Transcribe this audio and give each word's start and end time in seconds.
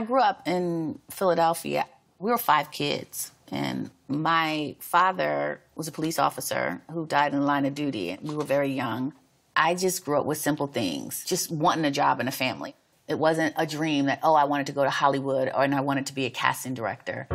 I 0.00 0.02
grew 0.02 0.22
up 0.22 0.48
in 0.48 0.98
Philadelphia. 1.10 1.84
We 2.18 2.30
were 2.30 2.38
five 2.38 2.70
kids, 2.70 3.32
and 3.52 3.90
my 4.08 4.74
father 4.78 5.60
was 5.74 5.88
a 5.88 5.92
police 5.92 6.18
officer 6.18 6.80
who 6.90 7.04
died 7.04 7.34
in 7.34 7.40
the 7.40 7.44
line 7.44 7.66
of 7.66 7.74
duty. 7.74 8.16
We 8.22 8.34
were 8.34 8.44
very 8.44 8.72
young. 8.72 9.12
I 9.54 9.74
just 9.74 10.02
grew 10.02 10.18
up 10.18 10.24
with 10.24 10.38
simple 10.38 10.68
things, 10.68 11.22
just 11.26 11.50
wanting 11.50 11.84
a 11.84 11.90
job 11.90 12.18
and 12.18 12.30
a 12.30 12.32
family. 12.32 12.74
It 13.08 13.18
wasn't 13.18 13.52
a 13.58 13.66
dream 13.66 14.06
that, 14.06 14.20
oh, 14.22 14.32
I 14.32 14.44
wanted 14.44 14.68
to 14.68 14.72
go 14.72 14.84
to 14.84 14.88
Hollywood 14.88 15.48
or 15.48 15.64
and 15.64 15.74
I 15.74 15.82
wanted 15.82 16.06
to 16.06 16.14
be 16.14 16.24
a 16.24 16.30
casting 16.30 16.72
director. 16.72 17.26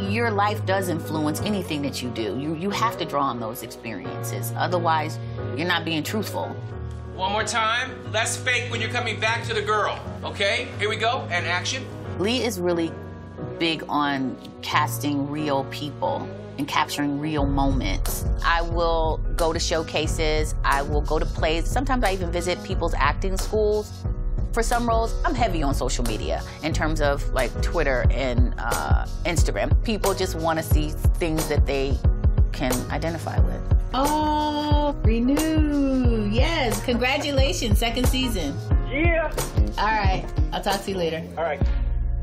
Your 0.00 0.32
life 0.32 0.66
does 0.66 0.88
influence 0.88 1.40
anything 1.42 1.80
that 1.82 2.02
you 2.02 2.10
do. 2.10 2.36
You, 2.40 2.56
you 2.56 2.70
have 2.70 2.98
to 2.98 3.04
draw 3.04 3.22
on 3.22 3.38
those 3.38 3.62
experiences. 3.62 4.52
Otherwise, 4.56 5.20
you're 5.56 5.68
not 5.68 5.84
being 5.84 6.02
truthful. 6.02 6.56
One 7.14 7.30
more 7.30 7.44
time. 7.44 7.92
Less 8.10 8.36
fake 8.36 8.72
when 8.72 8.80
you're 8.80 8.90
coming 8.90 9.20
back 9.20 9.44
to 9.44 9.54
the 9.54 9.62
girl. 9.62 10.00
Okay? 10.24 10.66
Here 10.80 10.88
we 10.88 10.96
go. 10.96 11.26
And 11.30 11.46
action. 11.46 11.86
Lee 12.18 12.42
is 12.42 12.58
really 12.60 12.92
big 13.60 13.84
on 13.88 14.36
casting 14.62 15.30
real 15.30 15.62
people 15.70 16.28
and 16.58 16.66
capturing 16.66 17.20
real 17.20 17.46
moments. 17.46 18.24
I 18.44 18.62
will 18.62 19.20
go 19.36 19.52
to 19.52 19.60
showcases, 19.60 20.56
I 20.64 20.82
will 20.82 21.02
go 21.02 21.20
to 21.20 21.26
plays. 21.26 21.70
Sometimes 21.70 22.02
I 22.02 22.12
even 22.12 22.32
visit 22.32 22.62
people's 22.64 22.94
acting 22.94 23.36
schools. 23.36 23.92
For 24.52 24.62
some 24.62 24.88
roles, 24.88 25.14
I'm 25.24 25.34
heavy 25.34 25.62
on 25.62 25.74
social 25.74 26.04
media 26.04 26.42
in 26.62 26.72
terms 26.72 27.00
of 27.00 27.28
like 27.32 27.50
Twitter 27.62 28.06
and 28.10 28.54
uh, 28.58 29.06
Instagram. 29.24 29.82
People 29.84 30.14
just 30.14 30.34
want 30.36 30.58
to 30.58 30.64
see 30.64 30.90
things 30.90 31.48
that 31.48 31.66
they 31.66 31.96
can 32.52 32.72
identify 32.90 33.38
with. 33.40 33.60
Oh, 33.92 34.96
renew. 35.04 36.28
Yes, 36.30 36.73
congratulations, 36.84 37.78
second 37.78 38.06
season. 38.06 38.56
Yeah. 38.88 39.32
All 39.78 39.86
right, 39.86 40.24
I'll 40.52 40.62
talk 40.62 40.82
to 40.82 40.90
you 40.90 40.96
later. 40.96 41.22
All 41.36 41.44
right. 41.44 41.60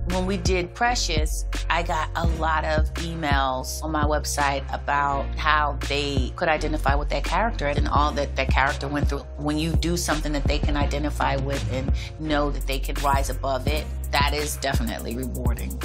When 0.09 0.25
we 0.25 0.37
did 0.37 0.73
Precious, 0.73 1.45
I 1.69 1.83
got 1.83 2.09
a 2.15 2.27
lot 2.27 2.65
of 2.65 2.93
emails 2.95 3.81
on 3.83 3.91
my 3.91 4.03
website 4.03 4.63
about 4.73 5.25
how 5.37 5.77
they 5.87 6.33
could 6.35 6.49
identify 6.49 6.95
with 6.95 7.09
that 7.09 7.23
character 7.23 7.67
and 7.67 7.87
all 7.87 8.11
that 8.13 8.35
that 8.35 8.49
character 8.49 8.87
went 8.87 9.07
through. 9.07 9.19
When 9.37 9.57
you 9.57 9.71
do 9.71 9.95
something 9.95 10.31
that 10.33 10.43
they 10.43 10.59
can 10.59 10.75
identify 10.75 11.37
with 11.37 11.65
and 11.71 11.91
know 12.19 12.51
that 12.51 12.67
they 12.67 12.79
can 12.79 12.95
rise 13.03 13.29
above 13.29 13.67
it, 13.67 13.85
that 14.11 14.33
is 14.33 14.57
definitely 14.57 15.15
rewarding. 15.15 15.79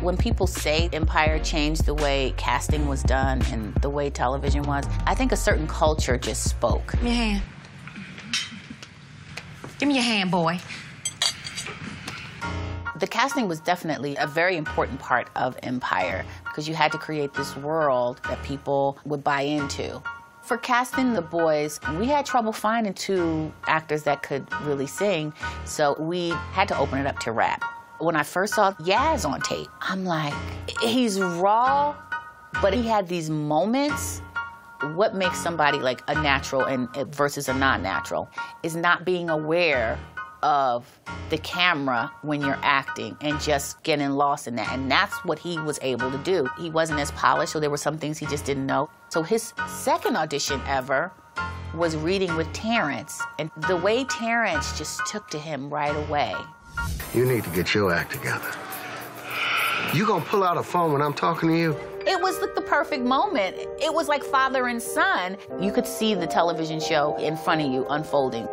When 0.00 0.16
people 0.16 0.46
say 0.46 0.88
Empire 0.92 1.38
changed 1.38 1.86
the 1.86 1.94
way 1.94 2.34
casting 2.36 2.86
was 2.86 3.02
done 3.02 3.42
and 3.50 3.74
the 3.76 3.90
way 3.90 4.10
television 4.10 4.62
was, 4.64 4.84
I 5.06 5.14
think 5.14 5.32
a 5.32 5.36
certain 5.36 5.66
culture 5.66 6.18
just 6.18 6.48
spoke. 6.48 6.92
Give 6.92 7.02
me 7.02 7.10
your 7.10 7.24
hand. 7.24 7.42
Give 9.82 9.88
me 9.88 9.96
your 9.96 10.04
hand, 10.04 10.30
boy. 10.30 10.60
The 13.00 13.06
casting 13.08 13.48
was 13.48 13.58
definitely 13.58 14.14
a 14.14 14.28
very 14.28 14.56
important 14.56 15.00
part 15.00 15.28
of 15.34 15.58
Empire 15.64 16.24
because 16.44 16.68
you 16.68 16.74
had 16.76 16.92
to 16.92 16.98
create 16.98 17.34
this 17.34 17.56
world 17.56 18.20
that 18.28 18.40
people 18.44 18.96
would 19.04 19.24
buy 19.24 19.40
into. 19.40 20.00
For 20.42 20.56
casting 20.56 21.14
the 21.14 21.20
boys, 21.20 21.80
we 21.98 22.06
had 22.06 22.24
trouble 22.24 22.52
finding 22.52 22.94
two 22.94 23.52
actors 23.66 24.04
that 24.04 24.22
could 24.22 24.46
really 24.62 24.86
sing, 24.86 25.32
so 25.64 25.96
we 25.98 26.28
had 26.28 26.68
to 26.68 26.78
open 26.78 27.00
it 27.00 27.08
up 27.08 27.18
to 27.18 27.32
rap. 27.32 27.64
When 27.98 28.14
I 28.14 28.22
first 28.22 28.54
saw 28.54 28.74
Yaz 28.74 29.28
on 29.28 29.40
tape, 29.40 29.66
I'm 29.80 30.04
like, 30.04 30.32
he's 30.80 31.18
raw, 31.18 31.96
but 32.60 32.72
he 32.72 32.86
had 32.86 33.08
these 33.08 33.30
moments 33.30 34.22
what 34.94 35.14
makes 35.14 35.38
somebody 35.38 35.78
like 35.78 36.02
a 36.08 36.14
natural 36.14 36.64
and 36.64 36.88
eh, 36.96 37.04
versus 37.08 37.48
a 37.48 37.54
non-natural 37.54 38.28
is 38.62 38.76
not 38.76 39.04
being 39.04 39.30
aware 39.30 39.98
of 40.42 41.00
the 41.30 41.38
camera 41.38 42.10
when 42.22 42.40
you're 42.40 42.58
acting 42.62 43.16
and 43.20 43.40
just 43.40 43.82
getting 43.84 44.10
lost 44.10 44.48
in 44.48 44.56
that. 44.56 44.72
And 44.72 44.90
that's 44.90 45.14
what 45.24 45.38
he 45.38 45.58
was 45.58 45.78
able 45.82 46.10
to 46.10 46.18
do. 46.18 46.48
He 46.58 46.68
wasn't 46.68 47.00
as 47.00 47.12
polished, 47.12 47.52
so 47.52 47.60
there 47.60 47.70
were 47.70 47.76
some 47.76 47.96
things 47.96 48.18
he 48.18 48.26
just 48.26 48.44
didn't 48.44 48.66
know. 48.66 48.90
So 49.08 49.22
his 49.22 49.54
second 49.68 50.16
audition 50.16 50.60
ever 50.66 51.12
was 51.74 51.96
reading 51.96 52.34
with 52.36 52.52
Terrence. 52.52 53.20
And 53.38 53.50
the 53.68 53.76
way 53.76 54.04
Terrence 54.04 54.76
just 54.76 55.00
took 55.06 55.28
to 55.30 55.38
him 55.38 55.70
right 55.72 55.94
away. 56.08 56.34
You 57.14 57.24
need 57.24 57.44
to 57.44 57.50
get 57.50 57.74
your 57.74 57.92
act 57.92 58.12
together. 58.12 58.50
You 59.94 60.06
gonna 60.06 60.24
pull 60.24 60.42
out 60.42 60.56
a 60.56 60.62
phone 60.62 60.92
when 60.92 61.02
I'm 61.02 61.14
talking 61.14 61.50
to 61.50 61.56
you? 61.56 61.91
It 62.12 62.20
was 62.20 62.38
like 62.42 62.54
the 62.54 62.60
perfect 62.60 63.04
moment. 63.06 63.56
It 63.80 63.94
was 63.94 64.06
like 64.06 64.22
father 64.22 64.66
and 64.66 64.82
son. 64.82 65.38
You 65.58 65.72
could 65.72 65.86
see 65.86 66.14
the 66.14 66.26
television 66.26 66.78
show 66.78 67.16
in 67.16 67.38
front 67.38 67.62
of 67.62 67.72
you 67.72 67.86
unfolding. 67.88 68.46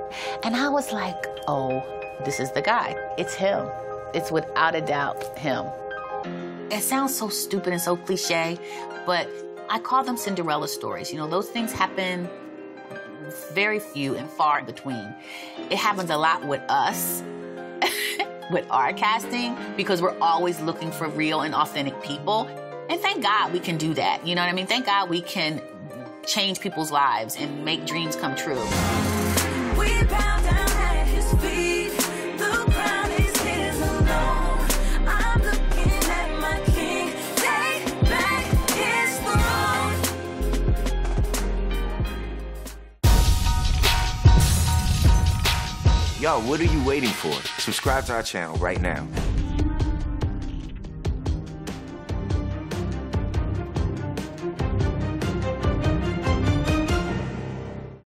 And 0.43 0.55
I 0.55 0.69
was 0.69 0.93
like, 0.93 1.25
oh, 1.45 1.83
this 2.23 2.39
is 2.39 2.53
the 2.53 2.61
guy. 2.61 2.95
It's 3.17 3.33
him. 3.33 3.67
It's 4.13 4.31
without 4.31 4.75
a 4.75 4.81
doubt 4.81 5.37
him. 5.37 5.65
It 6.71 6.81
sounds 6.83 7.13
so 7.13 7.27
stupid 7.27 7.73
and 7.73 7.81
so 7.81 7.97
cliche, 7.97 8.57
but 9.05 9.27
I 9.69 9.77
call 9.79 10.05
them 10.05 10.15
Cinderella 10.15 10.69
stories. 10.69 11.11
You 11.11 11.17
know, 11.17 11.27
those 11.27 11.49
things 11.49 11.73
happen 11.73 12.29
very 13.51 13.81
few 13.81 14.15
and 14.15 14.29
far 14.29 14.59
in 14.59 14.67
between. 14.67 15.13
It 15.69 15.77
happens 15.77 16.11
a 16.11 16.17
lot 16.17 16.47
with 16.47 16.61
us, 16.69 17.23
with 18.51 18.65
our 18.71 18.93
casting, 18.93 19.57
because 19.75 20.01
we're 20.01 20.17
always 20.19 20.61
looking 20.61 20.93
for 20.93 21.09
real 21.09 21.41
and 21.41 21.53
authentic 21.53 22.01
people. 22.01 22.49
And 22.89 22.99
thank 22.99 23.21
God 23.21 23.53
we 23.53 23.59
can 23.59 23.77
do 23.77 23.93
that. 23.93 24.25
You 24.25 24.33
know 24.33 24.41
what 24.41 24.49
I 24.49 24.53
mean? 24.53 24.65
Thank 24.65 24.87
God 24.87 25.09
we 25.11 25.21
can 25.21 25.61
change 26.25 26.59
people's 26.59 26.91
lives 26.91 27.35
and 27.37 27.63
make 27.63 27.85
dreams 27.85 28.15
come 28.15 28.35
true. 28.35 28.55
Yo, 46.19 46.41
what 46.41 46.59
are 46.59 46.65
you 46.65 46.83
waiting 46.83 47.09
for? 47.09 47.31
Subscribe 47.61 48.03
to 48.05 48.13
our 48.13 48.23
channel 48.23 48.57
right 48.57 48.81
now. 48.81 49.07